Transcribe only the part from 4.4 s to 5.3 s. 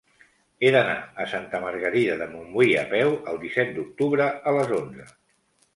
a les onze.